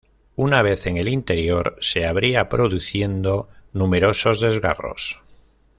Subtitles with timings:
[0.35, 5.21] Una vez en el interior, se abría, produciendo numerosos desgarros.